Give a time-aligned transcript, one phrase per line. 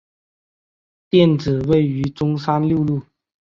[1.11, 3.03] 店址位于中山六路。